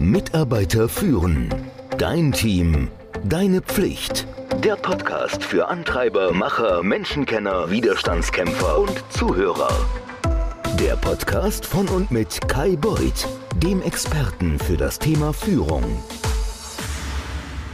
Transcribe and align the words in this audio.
Mitarbeiter 0.00 0.88
führen. 0.88 1.54
Dein 1.98 2.32
Team. 2.32 2.88
Deine 3.22 3.60
Pflicht. 3.60 4.26
Der 4.64 4.76
Podcast 4.76 5.44
für 5.44 5.68
Antreiber, 5.68 6.32
Macher, 6.32 6.82
Menschenkenner, 6.82 7.70
Widerstandskämpfer 7.70 8.78
und 8.78 9.04
Zuhörer. 9.10 9.68
Der 10.80 10.96
Podcast 10.96 11.66
von 11.66 11.86
und 11.88 12.10
mit 12.10 12.48
Kai 12.48 12.76
Beuth, 12.76 13.28
dem 13.62 13.82
Experten 13.82 14.58
für 14.58 14.78
das 14.78 14.98
Thema 14.98 15.34
Führung. 15.34 15.84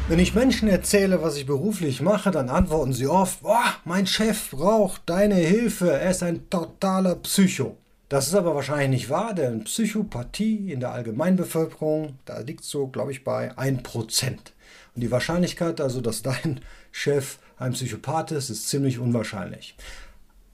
Wenn 0.09 0.19
ich 0.19 0.35
Menschen 0.35 0.69
erzähle, 0.69 1.23
was 1.23 1.37
ich 1.37 1.47
beruflich 1.47 2.03
mache, 2.03 2.33
dann 2.33 2.49
antworten 2.49 2.93
sie 2.93 3.07
oft, 3.07 3.43
boah, 3.43 3.63
mein 3.85 4.09
Chef 4.09 4.51
braucht 4.51 5.03
deine 5.07 5.37
Hilfe, 5.37 5.93
er 5.93 6.11
ist 6.11 6.25
ein 6.25 6.51
totaler 6.51 7.15
Psycho. 7.15 7.77
Das 8.09 8.29
ist 8.29 8.35
aber 8.35 8.55
wahrscheinlich 8.55 8.89
nicht 8.89 9.11
wahr, 9.11 9.35
denn 9.35 9.65
Psychopathie 9.65 10.71
in 10.71 10.79
der 10.79 10.93
Allgemeinbevölkerung, 10.93 12.19
da 12.25 12.39
liegt 12.39 12.63
so, 12.63 12.87
glaube 12.87 13.11
ich, 13.11 13.25
bei 13.25 13.53
1%. 13.53 14.29
Und 14.29 15.03
die 15.03 15.11
Wahrscheinlichkeit 15.11 15.81
also, 15.81 16.01
dass 16.01 16.23
dein 16.23 16.61
Chef 16.93 17.39
ein 17.59 17.73
Psychopath 17.73 18.31
ist, 18.31 18.49
ist 18.49 18.69
ziemlich 18.69 18.99
unwahrscheinlich. 18.99 19.77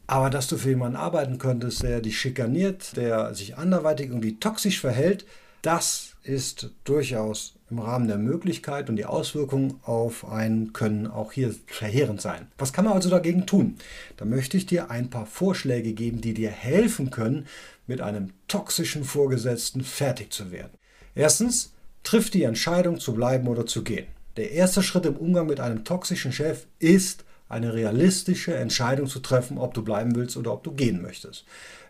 Aber 0.06 0.30
dass 0.30 0.46
du 0.46 0.56
für 0.56 0.70
jemanden 0.70 0.96
arbeiten 0.96 1.38
könntest, 1.38 1.82
der 1.82 2.00
dich 2.00 2.18
schikaniert, 2.18 2.96
der 2.96 3.34
sich 3.34 3.56
anderweitig 3.56 4.08
irgendwie 4.08 4.38
toxisch 4.38 4.80
verhält, 4.80 5.26
das 5.62 6.16
ist 6.24 6.70
durchaus 6.84 7.54
im 7.70 7.78
Rahmen 7.78 8.06
der 8.06 8.18
Möglichkeit 8.18 8.90
und 8.90 8.96
die 8.96 9.06
Auswirkungen 9.06 9.80
auf 9.82 10.28
einen 10.28 10.72
können 10.72 11.06
auch 11.06 11.32
hier 11.32 11.54
verheerend 11.66 12.20
sein. 12.20 12.48
Was 12.58 12.72
kann 12.72 12.84
man 12.84 12.94
also 12.94 13.08
dagegen 13.08 13.46
tun? 13.46 13.76
Da 14.16 14.24
möchte 14.24 14.56
ich 14.56 14.66
dir 14.66 14.90
ein 14.90 15.08
paar 15.08 15.26
Vorschläge 15.26 15.92
geben, 15.92 16.20
die 16.20 16.34
dir 16.34 16.50
helfen 16.50 17.10
können, 17.10 17.46
mit 17.86 18.00
einem 18.00 18.30
toxischen 18.46 19.04
Vorgesetzten 19.04 19.82
fertig 19.82 20.32
zu 20.32 20.52
werden. 20.52 20.72
Erstens, 21.14 21.72
triff 22.02 22.30
die 22.30 22.42
Entscheidung 22.42 22.98
zu 22.98 23.14
bleiben 23.14 23.48
oder 23.48 23.66
zu 23.66 23.84
gehen. 23.84 24.06
Der 24.36 24.50
erste 24.52 24.82
Schritt 24.82 25.06
im 25.06 25.16
Umgang 25.16 25.46
mit 25.46 25.60
einem 25.60 25.84
toxischen 25.84 26.32
Chef 26.32 26.66
ist, 26.78 27.24
eine 27.48 27.74
realistische 27.74 28.54
Entscheidung 28.54 29.06
zu 29.06 29.20
treffen, 29.20 29.58
ob 29.58 29.74
du 29.74 29.82
bleiben 29.84 30.14
willst 30.14 30.36
oder 30.36 30.52
ob 30.52 30.64
du 30.64 30.72
gehen 30.72 31.02
möchtest. 31.02 31.44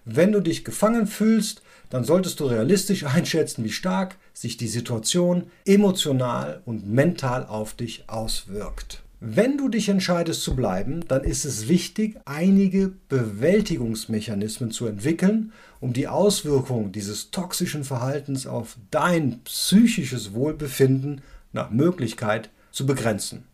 Wenn 0.04 0.32
du 0.32 0.40
dich 0.40 0.64
gefangen 0.64 1.06
fühlst, 1.06 1.62
dann 1.92 2.04
solltest 2.04 2.40
du 2.40 2.46
realistisch 2.46 3.04
einschätzen, 3.04 3.64
wie 3.64 3.70
stark 3.70 4.16
sich 4.32 4.56
die 4.56 4.66
Situation 4.66 5.44
emotional 5.66 6.62
und 6.64 6.90
mental 6.90 7.44
auf 7.44 7.74
dich 7.74 8.08
auswirkt. 8.08 9.02
Wenn 9.20 9.58
du 9.58 9.68
dich 9.68 9.90
entscheidest 9.90 10.42
zu 10.42 10.56
bleiben, 10.56 11.04
dann 11.06 11.22
ist 11.22 11.44
es 11.44 11.68
wichtig, 11.68 12.18
einige 12.24 12.92
Bewältigungsmechanismen 13.08 14.70
zu 14.70 14.86
entwickeln, 14.86 15.52
um 15.80 15.92
die 15.92 16.08
Auswirkungen 16.08 16.92
dieses 16.92 17.30
toxischen 17.30 17.84
Verhaltens 17.84 18.46
auf 18.46 18.78
dein 18.90 19.40
psychisches 19.44 20.32
Wohlbefinden 20.32 21.20
nach 21.52 21.70
Möglichkeit 21.70 22.48
zu 22.72 22.86
begrenzen. 22.86 23.44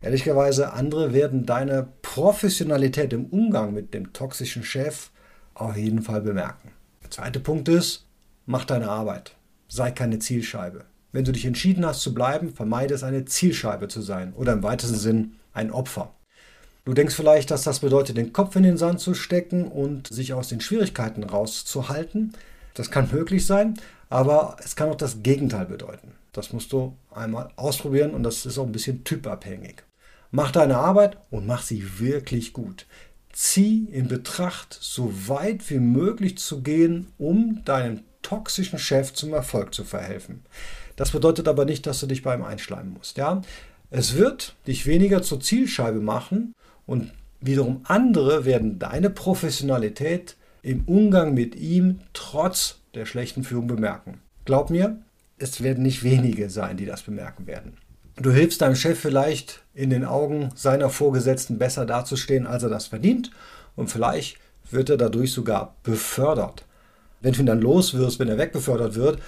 Ehrlicherweise, 0.00 0.72
andere 0.72 1.12
werden 1.12 1.44
deine 1.44 1.86
Professionalität 2.00 3.12
im 3.12 3.26
Umgang 3.26 3.74
mit 3.74 3.92
dem 3.92 4.14
toxischen 4.14 4.64
Chef 4.64 5.10
auf 5.52 5.76
jeden 5.76 6.02
Fall 6.02 6.22
bemerken. 6.22 6.72
Der 7.04 7.10
zweite 7.10 7.38
Punkt 7.38 7.68
ist, 7.68 8.06
mach 8.46 8.64
deine 8.64 8.88
Arbeit. 8.88 9.36
Sei 9.68 9.90
keine 9.90 10.18
Zielscheibe. 10.18 10.86
Wenn 11.12 11.24
du 11.24 11.32
dich 11.32 11.44
entschieden 11.44 11.84
hast 11.84 12.00
zu 12.00 12.14
bleiben, 12.14 12.52
vermeide 12.52 12.94
es 12.94 13.04
eine 13.04 13.26
Zielscheibe 13.26 13.88
zu 13.88 14.00
sein 14.00 14.32
oder 14.32 14.54
im 14.54 14.62
weitesten 14.62 14.96
Sinn 14.96 15.34
ein 15.52 15.70
Opfer. 15.70 16.14
Du 16.86 16.94
denkst 16.94 17.14
vielleicht, 17.14 17.50
dass 17.50 17.62
das 17.62 17.80
bedeutet, 17.80 18.16
den 18.16 18.32
Kopf 18.32 18.56
in 18.56 18.62
den 18.62 18.78
Sand 18.78 19.00
zu 19.00 19.14
stecken 19.14 19.68
und 19.68 20.08
sich 20.08 20.32
aus 20.32 20.48
den 20.48 20.60
Schwierigkeiten 20.60 21.22
rauszuhalten. 21.22 22.32
Das 22.72 22.90
kann 22.90 23.10
möglich 23.12 23.46
sein, 23.46 23.74
aber 24.08 24.56
es 24.64 24.74
kann 24.74 24.88
auch 24.88 24.96
das 24.96 25.22
Gegenteil 25.22 25.66
bedeuten. 25.66 26.12
Das 26.32 26.52
musst 26.52 26.72
du 26.72 26.96
einmal 27.14 27.50
ausprobieren 27.56 28.12
und 28.12 28.22
das 28.22 28.44
ist 28.46 28.58
auch 28.58 28.66
ein 28.66 28.72
bisschen 28.72 29.04
typabhängig. 29.04 29.82
Mach 30.30 30.50
deine 30.50 30.78
Arbeit 30.78 31.18
und 31.30 31.46
mach 31.46 31.62
sie 31.62 32.00
wirklich 32.00 32.52
gut 32.54 32.86
zieh 33.34 33.86
in 33.90 34.08
Betracht, 34.08 34.76
so 34.80 35.12
weit 35.28 35.68
wie 35.70 35.78
möglich 35.78 36.38
zu 36.38 36.62
gehen, 36.62 37.08
um 37.18 37.64
deinem 37.64 38.00
toxischen 38.22 38.78
Chef 38.78 39.12
zum 39.12 39.32
Erfolg 39.32 39.74
zu 39.74 39.84
verhelfen. 39.84 40.42
Das 40.96 41.10
bedeutet 41.10 41.48
aber 41.48 41.64
nicht, 41.64 41.86
dass 41.86 42.00
du 42.00 42.06
dich 42.06 42.22
beim 42.22 42.42
Einschleimen 42.42 42.94
musst. 42.94 43.16
Ja? 43.16 43.42
Es 43.90 44.16
wird 44.16 44.54
dich 44.66 44.86
weniger 44.86 45.22
zur 45.22 45.40
Zielscheibe 45.40 46.00
machen 46.00 46.54
und 46.86 47.12
wiederum 47.40 47.80
andere 47.84 48.44
werden 48.44 48.78
deine 48.78 49.10
Professionalität 49.10 50.36
im 50.62 50.84
Umgang 50.86 51.34
mit 51.34 51.54
ihm 51.56 52.00
trotz 52.12 52.80
der 52.94 53.06
schlechten 53.06 53.44
Führung 53.44 53.66
bemerken. 53.66 54.20
Glaub 54.44 54.70
mir, 54.70 54.98
es 55.38 55.62
werden 55.62 55.82
nicht 55.82 56.02
wenige 56.04 56.48
sein, 56.48 56.76
die 56.76 56.86
das 56.86 57.02
bemerken 57.02 57.46
werden. 57.46 57.76
Du 58.16 58.30
hilfst 58.30 58.60
deinem 58.60 58.76
Chef 58.76 58.98
vielleicht 58.98 59.62
in 59.74 59.90
den 59.90 60.04
Augen 60.04 60.50
seiner 60.54 60.88
Vorgesetzten 60.88 61.58
besser 61.58 61.84
dazustehen, 61.84 62.46
als 62.46 62.62
er 62.62 62.68
das 62.68 62.86
verdient. 62.86 63.32
Und 63.74 63.88
vielleicht 63.88 64.38
wird 64.70 64.88
er 64.88 64.96
dadurch 64.96 65.32
sogar 65.32 65.74
befördert. 65.82 66.64
Wenn 67.20 67.32
du 67.32 67.40
ihn 67.40 67.46
dann 67.46 67.60
los 67.60 67.94
wirst, 67.94 68.20
wenn 68.20 68.28
er 68.28 68.38
wegbefördert 68.38 68.94
wird, 68.94 69.18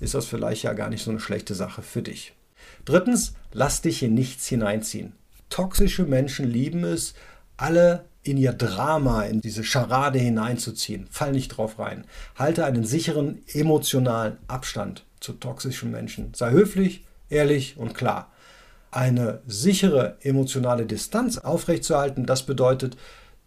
ist 0.00 0.14
das 0.14 0.26
vielleicht 0.26 0.64
ja 0.64 0.72
gar 0.72 0.88
nicht 0.88 1.04
so 1.04 1.10
eine 1.10 1.20
schlechte 1.20 1.54
Sache 1.54 1.82
für 1.82 2.02
dich. 2.02 2.32
Drittens, 2.84 3.34
lass 3.52 3.80
dich 3.80 4.02
in 4.02 4.14
nichts 4.14 4.48
hineinziehen. 4.48 5.12
Toxische 5.48 6.04
Menschen 6.04 6.50
lieben 6.50 6.82
es, 6.82 7.14
alle 7.56 8.06
in 8.24 8.38
ihr 8.38 8.52
Drama, 8.52 9.22
in 9.22 9.40
diese 9.40 9.62
Scharade 9.62 10.18
hineinzuziehen. 10.18 11.06
Fall 11.10 11.30
nicht 11.30 11.48
drauf 11.48 11.78
rein. 11.78 12.04
Halte 12.36 12.64
einen 12.64 12.84
sicheren 12.84 13.42
emotionalen 13.52 14.38
Abstand 14.48 15.04
zu 15.20 15.34
toxischen 15.34 15.92
Menschen. 15.92 16.32
Sei 16.34 16.50
höflich, 16.50 17.04
ehrlich 17.28 17.76
und 17.76 17.94
klar 17.94 18.31
eine 18.92 19.40
sichere 19.46 20.18
emotionale 20.20 20.86
Distanz 20.86 21.38
aufrechtzuerhalten, 21.38 22.26
das 22.26 22.44
bedeutet, 22.44 22.96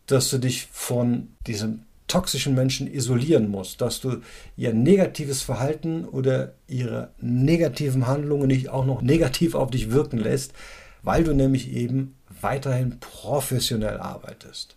dass 0.07 0.29
du 0.29 0.39
dich 0.39 0.67
von 0.71 1.29
diesem 1.47 1.83
toxischen 2.07 2.53
Menschen 2.53 2.91
isolieren 2.91 3.49
musst, 3.49 3.81
dass 3.81 4.01
du 4.01 4.17
ihr 4.57 4.73
negatives 4.73 5.41
Verhalten 5.41 6.05
oder 6.05 6.53
ihre 6.67 7.09
negativen 7.19 8.05
Handlungen 8.05 8.47
nicht 8.47 8.69
auch 8.69 8.85
noch 8.85 9.01
negativ 9.01 9.55
auf 9.55 9.71
dich 9.71 9.91
wirken 9.91 10.19
lässt, 10.19 10.53
weil 11.01 11.23
du 11.23 11.33
nämlich 11.33 11.71
eben 11.71 12.15
weiterhin 12.41 12.99
professionell 12.99 13.97
arbeitest. 13.97 14.75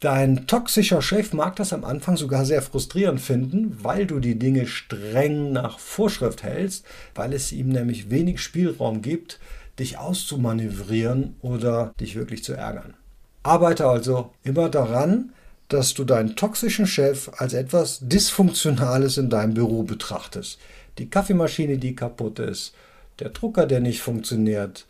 Dein 0.00 0.46
toxischer 0.46 1.00
Chef 1.00 1.32
mag 1.32 1.56
das 1.56 1.72
am 1.72 1.84
Anfang 1.84 2.16
sogar 2.16 2.44
sehr 2.44 2.60
frustrierend 2.62 3.20
finden, 3.20 3.78
weil 3.82 4.06
du 4.06 4.20
die 4.20 4.38
Dinge 4.38 4.66
streng 4.66 5.52
nach 5.52 5.78
Vorschrift 5.78 6.42
hältst, 6.42 6.84
weil 7.14 7.32
es 7.32 7.50
ihm 7.50 7.68
nämlich 7.68 8.10
wenig 8.10 8.40
Spielraum 8.40 9.00
gibt, 9.00 9.38
dich 9.78 9.98
auszumanövrieren 9.98 11.36
oder 11.42 11.94
dich 12.00 12.16
wirklich 12.16 12.42
zu 12.44 12.54
ärgern. 12.54 12.94
Arbeite 13.42 13.86
also 13.86 14.32
immer 14.42 14.68
daran, 14.68 15.32
dass 15.68 15.94
du 15.94 16.04
deinen 16.04 16.36
toxischen 16.36 16.86
Chef 16.86 17.30
als 17.36 17.52
etwas 17.52 18.00
Dysfunktionales 18.02 19.18
in 19.18 19.30
deinem 19.30 19.54
Büro 19.54 19.82
betrachtest. 19.82 20.58
Die 20.98 21.10
Kaffeemaschine, 21.10 21.78
die 21.78 21.94
kaputt 21.94 22.38
ist, 22.38 22.74
der 23.18 23.30
Drucker, 23.30 23.66
der 23.66 23.80
nicht 23.80 24.00
funktioniert, 24.00 24.86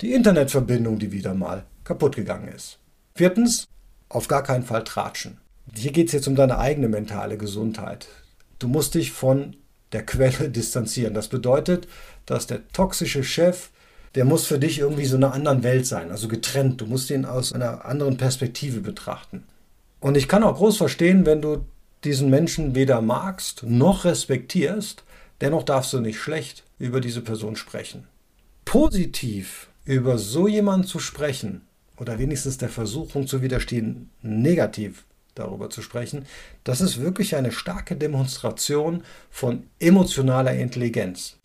die 0.00 0.12
Internetverbindung, 0.12 0.98
die 0.98 1.12
wieder 1.12 1.34
mal 1.34 1.64
kaputt 1.84 2.16
gegangen 2.16 2.48
ist. 2.48 2.78
Viertens, 3.14 3.66
auf 4.08 4.28
gar 4.28 4.42
keinen 4.42 4.64
Fall 4.64 4.84
tratschen. 4.84 5.38
Hier 5.74 5.92
geht 5.92 6.08
es 6.08 6.12
jetzt 6.12 6.28
um 6.28 6.36
deine 6.36 6.58
eigene 6.58 6.88
mentale 6.88 7.36
Gesundheit. 7.36 8.08
Du 8.58 8.68
musst 8.68 8.94
dich 8.94 9.12
von 9.12 9.56
der 9.92 10.04
Quelle 10.04 10.48
distanzieren. 10.50 11.14
Das 11.14 11.28
bedeutet, 11.28 11.88
dass 12.26 12.46
der 12.46 12.66
toxische 12.68 13.24
Chef 13.24 13.70
der 14.14 14.24
muss 14.24 14.46
für 14.46 14.58
dich 14.58 14.78
irgendwie 14.78 15.04
so 15.04 15.16
einer 15.16 15.32
anderen 15.32 15.62
Welt 15.62 15.86
sein, 15.86 16.10
also 16.10 16.28
getrennt. 16.28 16.80
Du 16.80 16.86
musst 16.86 17.10
ihn 17.10 17.24
aus 17.24 17.52
einer 17.52 17.84
anderen 17.84 18.16
Perspektive 18.16 18.80
betrachten. 18.80 19.44
Und 20.00 20.16
ich 20.16 20.28
kann 20.28 20.42
auch 20.42 20.56
groß 20.56 20.76
verstehen, 20.76 21.26
wenn 21.26 21.42
du 21.42 21.64
diesen 22.04 22.30
Menschen 22.30 22.74
weder 22.74 23.00
magst 23.02 23.62
noch 23.62 24.04
respektierst, 24.04 25.04
dennoch 25.40 25.62
darfst 25.62 25.92
du 25.92 26.00
nicht 26.00 26.18
schlecht 26.18 26.64
über 26.78 27.00
diese 27.00 27.20
Person 27.20 27.56
sprechen. 27.56 28.06
Positiv 28.64 29.68
über 29.84 30.18
so 30.18 30.48
jemanden 30.48 30.86
zu 30.86 30.98
sprechen 30.98 31.62
oder 31.98 32.18
wenigstens 32.18 32.56
der 32.58 32.70
Versuchung 32.70 33.26
zu 33.26 33.42
widerstehen, 33.42 34.10
negativ 34.22 35.04
darüber 35.34 35.70
zu 35.70 35.82
sprechen, 35.82 36.26
das 36.64 36.80
ist 36.80 37.00
wirklich 37.00 37.36
eine 37.36 37.52
starke 37.52 37.96
Demonstration 37.96 39.02
von 39.30 39.64
emotionaler 39.78 40.54
Intelligenz. 40.54 41.36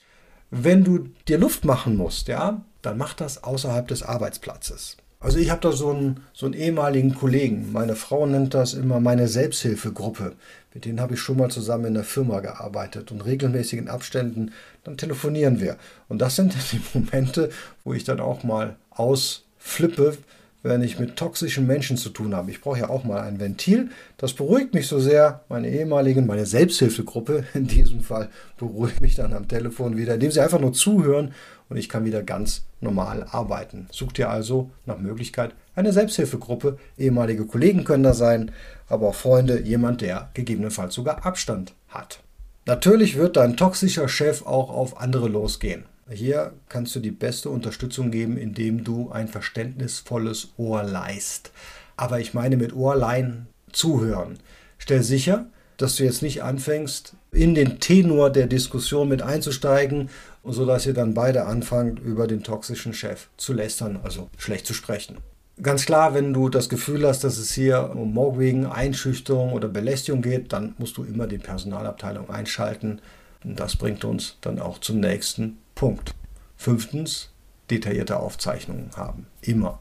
Wenn 0.51 0.83
du 0.83 1.09
dir 1.27 1.37
Luft 1.37 1.65
machen 1.65 1.97
musst, 1.97 2.27
ja, 2.27 2.63
dann 2.81 2.97
mach 2.97 3.13
das 3.13 3.43
außerhalb 3.43 3.87
des 3.87 4.03
Arbeitsplatzes. 4.03 4.97
Also 5.19 5.39
ich 5.39 5.49
habe 5.49 5.61
da 5.61 5.71
so 5.71 5.89
einen, 5.89 6.19
so 6.33 6.45
einen 6.45 6.53
ehemaligen 6.53 7.15
Kollegen, 7.15 7.71
meine 7.71 7.95
Frau 7.95 8.27
nennt 8.27 8.53
das 8.53 8.73
immer 8.75 8.99
meine 8.99 9.27
Selbsthilfegruppe. 9.27 10.33
Mit 10.73 10.85
denen 10.85 10.99
habe 10.99 11.15
ich 11.15 11.19
schon 11.19 11.37
mal 11.37 11.49
zusammen 11.49 11.85
in 11.85 11.93
der 11.95 12.03
Firma 12.03 12.41
gearbeitet 12.41 13.11
und 13.11 13.25
regelmäßigen 13.25 13.87
Abständen, 13.87 14.51
dann 14.83 14.97
telefonieren 14.97 15.59
wir. 15.59 15.77
Und 16.09 16.19
das 16.19 16.35
sind 16.35 16.53
die 16.71 16.81
Momente, 16.93 17.49
wo 17.83 17.93
ich 17.93 18.03
dann 18.03 18.19
auch 18.19 18.43
mal 18.43 18.75
ausflippe, 18.91 20.17
wenn 20.65 20.81
ich 20.81 20.97
mit 20.97 21.15
toxischen 21.15 21.67
Menschen 21.67 21.95
zu 21.95 22.09
tun 22.09 22.35
habe. 22.35 22.49
Ich 22.49 22.59
brauche 22.59 22.79
ja 22.79 22.89
auch 22.89 23.03
mal 23.03 23.21
ein 23.21 23.39
Ventil. 23.39 23.89
Das 24.17 24.33
beruhigt 24.33 24.73
mich 24.73 24.87
so 24.87 24.99
sehr. 24.99 25.41
Meine 25.47 25.69
ehemaligen, 25.69 26.25
meine 26.25 26.47
Selbsthilfegruppe 26.47 27.43
in 27.53 27.67
diesem 27.67 28.01
Fall 28.01 28.29
beruhigt 28.57 28.99
mich 28.99 29.13
dann 29.13 29.33
am 29.33 29.47
Telefon 29.47 29.95
wieder, 29.95 30.15
indem 30.15 30.31
sie 30.31 30.41
einfach 30.41 30.59
nur 30.59 30.73
zuhören 30.73 31.33
und 31.69 31.77
ich 31.77 31.87
kann 31.87 32.05
wieder 32.05 32.23
ganz 32.23 32.65
normal 32.81 33.27
arbeiten. 33.29 33.87
Such 33.91 34.13
dir 34.13 34.29
also 34.29 34.71
nach 34.85 34.97
Möglichkeit 34.97 35.53
eine 35.75 35.93
Selbsthilfegruppe. 35.93 36.77
Ehemalige 36.97 37.45
Kollegen 37.45 37.83
können 37.83 38.03
da 38.03 38.13
sein, 38.13 38.51
aber 38.87 39.09
auch 39.09 39.15
Freunde, 39.15 39.61
jemand, 39.61 40.01
der 40.01 40.29
gegebenenfalls 40.33 40.95
sogar 40.95 41.25
Abstand 41.25 41.73
hat. 41.89 42.21
Natürlich 42.65 43.17
wird 43.17 43.37
dein 43.37 43.55
toxischer 43.55 44.07
Chef 44.07 44.43
auch 44.45 44.71
auf 44.71 44.99
andere 44.99 45.27
losgehen. 45.27 45.85
Hier 46.09 46.53
kannst 46.69 46.95
du 46.95 46.99
die 46.99 47.11
beste 47.11 47.49
Unterstützung 47.49 48.11
geben, 48.11 48.37
indem 48.37 48.83
du 48.83 49.09
ein 49.09 49.27
verständnisvolles 49.27 50.49
Ohr 50.55 50.83
leist. 50.83 51.51
Aber 51.97 52.19
ich 52.19 52.35
meine 52.35 52.57
mit 52.57 52.75
Ohrlein 52.75 53.47
zuhören. 53.71 54.37
Stell 54.77 55.01
sicher, 55.01 55.47
dass 55.77 55.95
du 55.95 56.03
jetzt 56.03 56.21
nicht 56.21 56.43
anfängst, 56.43 57.15
in 57.31 57.55
den 57.55 57.79
Tenor 57.79 58.29
der 58.29 58.45
Diskussion 58.45 59.09
mit 59.09 59.23
einzusteigen, 59.23 60.09
sodass 60.43 60.85
ihr 60.85 60.93
dann 60.93 61.15
beide 61.15 61.45
anfangt, 61.45 61.99
über 61.99 62.27
den 62.27 62.43
toxischen 62.43 62.93
Chef 62.93 63.27
zu 63.35 63.53
lästern, 63.53 63.99
also 64.03 64.29
schlecht 64.37 64.67
zu 64.67 64.75
sprechen. 64.75 65.17
Ganz 65.61 65.85
klar, 65.87 66.13
wenn 66.13 66.33
du 66.33 66.49
das 66.49 66.69
Gefühl 66.69 67.07
hast, 67.07 67.23
dass 67.23 67.39
es 67.39 67.53
hier 67.53 67.91
um 67.95 68.13
Mobbing, 68.13 68.67
Einschüchterung 68.67 69.53
oder 69.53 69.69
Belästigung 69.69 70.21
geht, 70.21 70.53
dann 70.53 70.75
musst 70.77 70.97
du 70.97 71.03
immer 71.03 71.25
die 71.25 71.39
Personalabteilung 71.39 72.29
einschalten. 72.29 73.01
Das 73.43 73.75
bringt 73.75 74.05
uns 74.05 74.37
dann 74.41 74.59
auch 74.59 74.79
zum 74.79 74.99
nächsten 74.99 75.57
Punkt. 75.75 76.15
Fünftens, 76.55 77.31
detaillierte 77.69 78.17
Aufzeichnungen 78.17 78.91
haben. 78.95 79.27
Immer. 79.41 79.79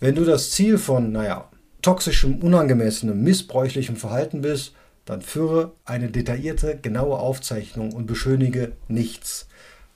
Wenn 0.00 0.14
du 0.14 0.24
das 0.24 0.50
Ziel 0.50 0.78
von, 0.78 1.12
naja, 1.12 1.50
toxischem, 1.82 2.38
unangemessenem, 2.38 3.22
missbräuchlichem 3.22 3.96
Verhalten 3.96 4.40
bist, 4.40 4.72
dann 5.04 5.20
führe 5.20 5.72
eine 5.84 6.10
detaillierte, 6.10 6.78
genaue 6.80 7.18
Aufzeichnung 7.18 7.92
und 7.92 8.06
beschönige 8.06 8.72
nichts. 8.88 9.46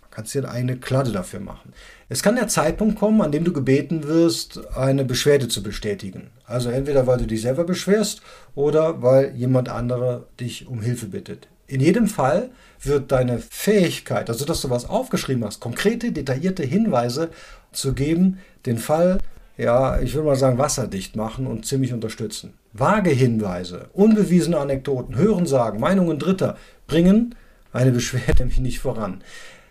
Man 0.03 0.11
kann 0.11 0.25
dir 0.26 0.50
eine 0.50 0.76
Kladde 0.76 1.12
dafür 1.12 1.41
machen. 1.41 1.73
Es 2.11 2.23
kann 2.23 2.37
der 2.37 2.49
Zeitpunkt 2.49 2.99
kommen, 2.99 3.23
an 3.23 3.32
dem 3.32 3.44
du 3.44 3.53
gebeten 3.55 4.05
wirst, 4.05 4.61
eine 4.76 5.06
Beschwerde 5.06 5.49
zu 5.49 5.62
bestätigen. 5.62 6.31
Also 6.44 6.69
entweder 6.69 7.06
weil 7.06 7.19
du 7.19 7.26
dich 7.26 7.41
selber 7.41 7.65
beschwerst 7.65 8.21
oder 8.55 9.00
weil 9.03 9.35
jemand 9.35 9.71
andere 9.71 10.26
dich 10.38 10.67
um 10.67 10.82
Hilfe 10.82 11.06
bittet. 11.06 11.49
In 11.66 11.81
jedem 11.81 12.06
Fall 12.06 12.50
wird 12.82 13.12
deine 13.12 13.38
Fähigkeit, 13.38 14.28
also 14.28 14.44
dass 14.44 14.61
du 14.61 14.70
was 14.70 14.88
aufgeschrieben 14.88 15.44
hast, 15.44 15.61
konkrete, 15.61 16.12
detaillierte 16.12 16.62
Hinweise 16.62 17.31
zu 17.72 17.94
geben, 17.94 18.38
den 18.66 18.78
Fall, 18.78 19.19
ja, 19.56 20.00
ich 20.00 20.14
würde 20.14 20.28
mal 20.28 20.37
sagen, 20.37 20.58
wasserdicht 20.58 21.16
machen 21.16 21.46
und 21.46 21.64
ziemlich 21.64 21.93
unterstützen. 21.93 22.55
Vage 22.72 23.11
Hinweise, 23.11 23.88
unbewiesene 23.93 24.58
Anekdoten, 24.58 25.16
Hörensagen, 25.16 25.81
Meinungen 25.81 26.19
Dritter 26.19 26.56
bringen 26.87 27.34
eine 27.75 27.93
Beschwerde 27.93 28.34
nämlich 28.38 28.61
nicht 28.61 28.78
voran. 28.81 29.22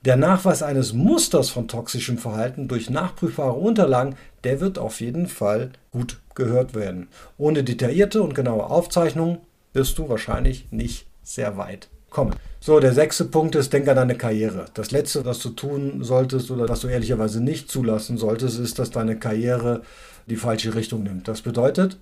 Der 0.06 0.18
Nachweis 0.18 0.62
eines 0.62 0.92
Musters 0.92 1.50
von 1.50 1.70
toxischem 1.70 2.18
Verhalten 2.18 2.68
durch 2.68 2.90
nachprüfbare 2.90 3.54
Unterlagen, 3.54 4.16
der 4.44 4.60
wird 4.60 4.78
auf 4.78 5.00
jeden 5.00 5.28
Fall 5.28 5.72
gut 5.92 6.20
gehört 6.36 6.76
werden. 6.76 7.08
Ohne 7.38 7.64
detaillierte 7.64 8.22
und 8.22 8.36
genaue 8.36 8.66
Aufzeichnungen 8.66 9.38
wirst 9.72 9.98
du 9.98 10.10
wahrscheinlich 10.10 10.68
nicht 10.72 11.08
sehr 11.24 11.58
weit 11.58 11.90
kommen. 12.10 12.36
So, 12.60 12.80
der 12.80 12.94
sechste 12.94 13.26
Punkt 13.26 13.56
ist, 13.56 13.74
denk 13.74 13.88
an 13.88 13.98
deine 13.98 14.16
Karriere. 14.16 14.66
Das 14.74 14.92
letzte, 14.92 15.26
was 15.26 15.40
du 15.40 15.50
tun 15.50 16.04
solltest 16.04 16.50
oder 16.52 16.70
was 16.70 16.82
du 16.82 16.88
ehrlicherweise 16.88 17.44
nicht 17.44 17.70
zulassen 17.70 18.18
solltest, 18.18 18.60
ist, 18.60 18.80
dass 18.80 18.92
deine 18.92 19.18
Karriere 19.18 19.82
die 20.28 20.38
falsche 20.38 20.76
Richtung 20.76 21.04
nimmt. 21.04 21.28
Das 21.28 21.42
bedeutet, 21.42 21.98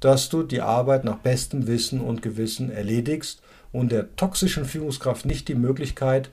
dass 0.00 0.28
du 0.28 0.42
die 0.42 0.60
Arbeit 0.60 1.04
nach 1.04 1.16
bestem 1.16 1.66
Wissen 1.66 2.00
und 2.00 2.22
Gewissen 2.22 2.70
erledigst 2.70 3.40
und 3.72 3.90
der 3.90 4.14
toxischen 4.16 4.66
Führungskraft 4.66 5.26
nicht 5.26 5.48
die 5.48 5.54
Möglichkeit 5.54 6.30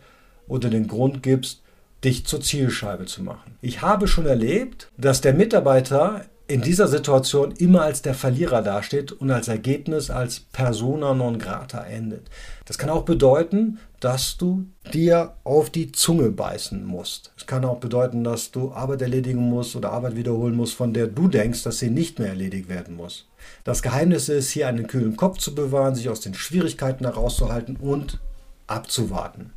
oder 0.47 0.69
den 0.69 0.87
Grund 0.87 1.23
gibst, 1.23 1.61
dich 2.03 2.25
zur 2.25 2.41
Zielscheibe 2.41 3.05
zu 3.05 3.23
machen. 3.23 3.55
Ich 3.61 3.81
habe 3.81 4.07
schon 4.07 4.25
erlebt, 4.25 4.89
dass 4.97 5.21
der 5.21 5.33
Mitarbeiter 5.33 6.25
in 6.51 6.61
dieser 6.61 6.89
Situation 6.89 7.51
immer 7.51 7.83
als 7.83 8.01
der 8.01 8.13
Verlierer 8.13 8.61
dasteht 8.61 9.13
und 9.13 9.31
als 9.31 9.47
Ergebnis 9.47 10.09
als 10.09 10.41
persona 10.41 11.13
non 11.13 11.39
grata 11.39 11.83
endet. 11.85 12.29
Das 12.65 12.77
kann 12.77 12.89
auch 12.89 13.03
bedeuten, 13.03 13.79
dass 14.01 14.35
du 14.35 14.65
dir 14.93 15.33
auf 15.45 15.69
die 15.69 15.93
Zunge 15.93 16.29
beißen 16.29 16.83
musst. 16.83 17.31
Es 17.37 17.47
kann 17.47 17.63
auch 17.63 17.77
bedeuten, 17.77 18.25
dass 18.25 18.51
du 18.51 18.73
Arbeit 18.73 19.01
erledigen 19.01 19.49
musst 19.49 19.77
oder 19.77 19.91
Arbeit 19.91 20.17
wiederholen 20.17 20.55
musst, 20.55 20.73
von 20.73 20.93
der 20.93 21.07
du 21.07 21.29
denkst, 21.29 21.63
dass 21.63 21.79
sie 21.79 21.89
nicht 21.89 22.19
mehr 22.19 22.29
erledigt 22.29 22.67
werden 22.67 22.97
muss. 22.97 23.27
Das 23.63 23.81
Geheimnis 23.81 24.27
ist, 24.27 24.51
hier 24.51 24.67
einen 24.67 24.87
kühlen 24.87 25.15
Kopf 25.15 25.37
zu 25.37 25.55
bewahren, 25.55 25.95
sich 25.95 26.09
aus 26.09 26.19
den 26.19 26.33
Schwierigkeiten 26.33 27.05
herauszuhalten 27.05 27.77
und 27.77 28.19
abzuwarten. 28.67 29.53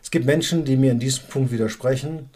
Es 0.00 0.12
gibt 0.12 0.26
Menschen, 0.26 0.64
die 0.64 0.76
mir 0.76 0.92
in 0.92 1.00
diesem 1.00 1.24
Punkt 1.26 1.50
widersprechen 1.50 2.30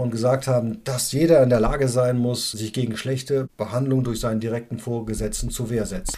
und 0.00 0.10
gesagt 0.10 0.46
haben, 0.46 0.82
dass 0.84 1.12
jeder 1.12 1.42
in 1.42 1.50
der 1.50 1.60
Lage 1.60 1.88
sein 1.88 2.18
muss, 2.18 2.52
sich 2.52 2.72
gegen 2.72 2.96
schlechte 2.96 3.48
Behandlung 3.56 4.04
durch 4.04 4.20
seinen 4.20 4.40
direkten 4.40 4.78
Vorgesetzten 4.78 5.50
zur 5.50 5.70
Wehr 5.70 5.86
setzt. 5.86 6.16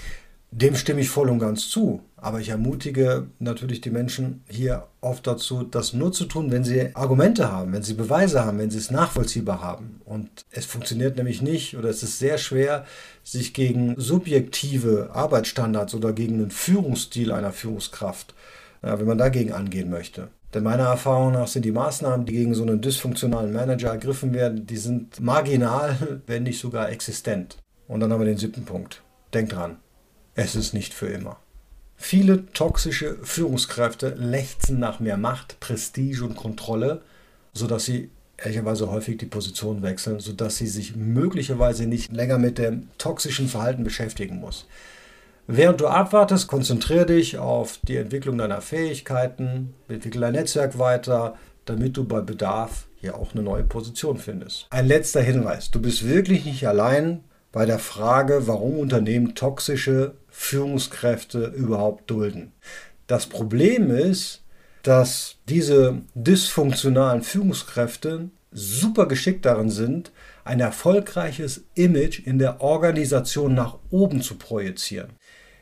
Dem 0.51 0.77
stimme 0.77 1.03
ich 1.03 1.11
voll 1.11 1.29
und 1.29 1.41
ganz 1.41 1.69
zu. 1.69 2.01
Aber 2.17 2.41
ich 2.41 2.49
ermutige 2.49 3.29
natürlich 3.39 3.81
die 3.81 3.91
Menschen 3.91 4.43
hier 4.49 4.89
oft 5.01 5.27
dazu, 5.27 5.63
das 5.63 5.93
nur 5.93 6.11
zu 6.11 6.25
tun, 6.25 6.51
wenn 6.51 6.65
sie 6.65 6.97
Argumente 6.97 7.53
haben, 7.53 7.73
wenn 7.73 7.83
sie 7.83 7.95
Beweise 7.95 8.45
haben, 8.45 8.59
wenn 8.59 8.71
sie 8.71 8.79
es 8.79 8.91
nachvollziehbar 8.91 9.61
haben. 9.63 10.01
Und 10.05 10.29
es 10.51 10.65
funktioniert 10.65 11.17
nämlich 11.17 11.43
nicht 11.43 11.77
oder 11.77 11.91
es 11.91 12.03
ist 12.03 12.19
sehr 12.19 12.39
schwer, 12.39 12.87
sich 13.23 13.55
gegen 13.55 13.95
subjektive 13.99 15.11
Arbeitsstandards 15.13 15.95
oder 15.95 16.13
gegen 16.13 16.37
einen 16.37 16.51
Führungsstil 16.51 17.31
einer 17.31 17.53
Führungskraft, 17.53 18.35
wenn 18.81 19.07
man 19.07 19.19
dagegen 19.19 19.53
angehen 19.53 19.91
möchte. 19.91 20.29
Denn 20.55 20.63
meiner 20.63 20.85
Erfahrung 20.85 21.33
nach 21.33 21.49
sind 21.49 21.65
die 21.65 21.73
Maßnahmen, 21.73 22.25
die 22.25 22.33
gegen 22.33 22.55
so 22.55 22.63
einen 22.63 22.81
dysfunktionalen 22.81 23.53
Manager 23.53 23.91
ergriffen 23.91 24.33
werden, 24.33 24.67
die 24.67 24.79
sind 24.79 25.21
marginal, 25.21 26.23
wenn 26.27 26.45
nicht 26.45 26.61
sogar 26.61 26.91
existent. 26.91 27.59
Und 27.87 28.01
dann 28.01 28.13
haben 28.13 28.21
wir 28.21 28.27
den 28.27 28.39
siebten 28.39 28.65
Punkt. 28.65 29.03
Denk 29.35 29.51
dran, 29.51 29.77
es 30.35 30.57
ist 30.57 30.73
nicht 30.73 30.95
für 30.95 31.09
immer. 31.09 31.39
Viele 31.97 32.47
toxische 32.53 33.19
Führungskräfte 33.23 34.11
lechzen 34.11 34.79
nach 34.79 35.01
mehr 35.01 35.17
Macht, 35.17 35.59
Prestige 35.61 36.25
und 36.25 36.37
Kontrolle, 36.37 37.03
sodass 37.53 37.85
sie 37.85 38.11
ehrlicherweise 38.37 38.91
häufig 38.91 39.19
die 39.19 39.27
Position 39.27 39.83
wechseln, 39.83 40.21
sodass 40.21 40.57
sie 40.57 40.69
sich 40.69 40.95
möglicherweise 40.95 41.87
nicht 41.87 42.13
länger 42.13 42.39
mit 42.39 42.59
dem 42.59 42.89
toxischen 42.99 43.49
Verhalten 43.49 43.85
beschäftigen 43.85 44.39
muss. 44.39 44.67
Während 45.51 45.81
du 45.81 45.87
abwartest, 45.87 46.47
konzentriere 46.47 47.07
dich 47.07 47.39
auf 47.39 47.81
die 47.83 47.97
Entwicklung 47.97 48.37
deiner 48.37 48.61
Fähigkeiten, 48.61 49.73
entwickle 49.89 50.21
dein 50.21 50.35
Netzwerk 50.35 50.79
weiter, 50.79 51.37
damit 51.65 51.97
du 51.97 52.05
bei 52.05 52.21
Bedarf 52.21 52.87
hier 52.97 53.17
auch 53.17 53.33
eine 53.33 53.43
neue 53.43 53.65
Position 53.65 54.19
findest. 54.19 54.67
Ein 54.69 54.87
letzter 54.87 55.23
Hinweis, 55.23 55.71
du 55.71 55.81
bist 55.81 56.07
wirklich 56.07 56.45
nicht 56.45 56.69
allein 56.69 57.25
bei 57.51 57.65
der 57.65 57.79
Frage, 57.79 58.47
warum 58.47 58.79
Unternehmen 58.79 59.35
toxische 59.35 60.17
Führungskräfte 60.29 61.47
überhaupt 61.47 62.11
dulden. 62.11 62.53
Das 63.07 63.25
Problem 63.25 63.91
ist, 63.91 64.43
dass 64.83 65.37
diese 65.49 66.03
dysfunktionalen 66.15 67.23
Führungskräfte 67.23 68.29
super 68.51 69.09
geschickt 69.09 69.47
darin 69.47 69.71
sind, 69.71 70.13
ein 70.45 70.61
erfolgreiches 70.61 71.65
Image 71.75 72.21
in 72.27 72.39
der 72.39 72.61
Organisation 72.61 73.55
nach 73.55 73.79
oben 73.91 74.21
zu 74.21 74.37
projizieren. 74.37 75.11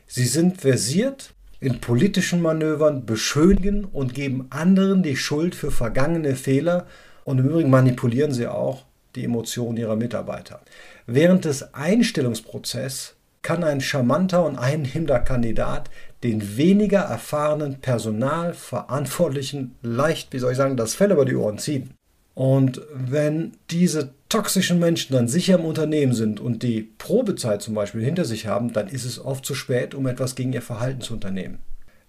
Sie 0.07 0.25
sind 0.25 0.61
versiert 0.61 1.33
in 1.59 1.81
politischen 1.81 2.41
Manövern, 2.41 3.05
beschönigen 3.05 3.83
und 3.85 4.13
geben 4.13 4.47
anderen 4.49 5.03
die 5.03 5.17
Schuld 5.17 5.53
für 5.53 5.71
vergangene 5.71 6.35
Fehler 6.35 6.87
und 7.25 7.39
im 7.39 7.49
Übrigen 7.49 7.69
manipulieren 7.69 8.31
sie 8.31 8.47
auch 8.47 8.85
die 9.15 9.25
Emotionen 9.25 9.77
ihrer 9.77 9.95
Mitarbeiter. 9.95 10.61
Während 11.07 11.45
des 11.45 11.73
Einstellungsprozesses 11.73 13.15
kann 13.41 13.63
ein 13.63 13.81
charmanter 13.81 14.45
und 14.45 14.57
einnehmender 14.57 15.19
Kandidat 15.19 15.89
den 16.23 16.57
weniger 16.57 16.99
erfahrenen 16.99 17.79
Personalverantwortlichen 17.79 19.75
leicht, 19.81 20.33
wie 20.33 20.39
soll 20.39 20.51
ich 20.51 20.57
sagen, 20.57 20.77
das 20.77 20.95
Fell 20.95 21.11
über 21.11 21.25
die 21.25 21.35
Ohren 21.35 21.57
ziehen. 21.57 21.91
Und 22.33 22.81
wenn 22.93 23.53
diese 23.71 24.13
toxischen 24.29 24.79
Menschen 24.79 25.13
dann 25.13 25.27
sicher 25.27 25.55
im 25.55 25.65
Unternehmen 25.65 26.13
sind 26.13 26.39
und 26.39 26.63
die 26.63 26.81
Probezeit 26.97 27.61
zum 27.61 27.73
Beispiel 27.73 28.03
hinter 28.03 28.25
sich 28.25 28.47
haben, 28.47 28.73
dann 28.73 28.87
ist 28.87 29.05
es 29.05 29.23
oft 29.23 29.45
zu 29.45 29.55
spät, 29.55 29.95
um 29.95 30.07
etwas 30.07 30.35
gegen 30.35 30.53
ihr 30.53 30.61
Verhalten 30.61 31.01
zu 31.01 31.13
unternehmen. 31.13 31.59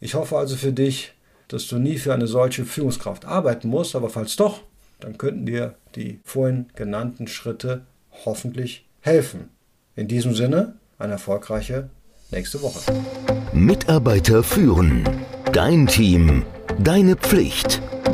Ich 0.01 0.15
hoffe 0.15 0.37
also 0.37 0.57
für 0.57 0.73
dich, 0.73 1.13
dass 1.49 1.67
du 1.67 1.79
nie 1.79 1.99
für 1.99 2.13
eine 2.13 2.27
solche 2.27 2.65
Führungskraft 2.65 3.25
arbeiten 3.25 3.69
musst, 3.69 3.97
aber 3.97 4.11
falls 4.11 4.37
doch, 4.37 4.61
dann 5.01 5.19
könnten 5.19 5.47
dir 5.47 5.75
die 5.95 6.21
vorhin 6.25 6.67
genannten 6.75 7.27
Schritte 7.27 7.83
hoffentlich 8.25 8.87
helfen. 9.01 9.49
In 9.97 10.09
diesem 10.09 10.35
Sinne, 10.35 10.75
eine 10.99 11.13
erfolgreiche 11.15 11.91
nächste 12.31 12.61
Woche. 12.63 12.81
Mitarbeiter 13.53 14.43
führen. 14.43 15.09
Dein 15.53 15.87
Team. 15.87 16.45
Deine 16.79 17.17
Pflicht. 17.17 17.81